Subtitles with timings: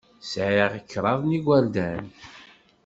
[0.31, 2.05] Sɛiɣ kraḍ n yigerdan.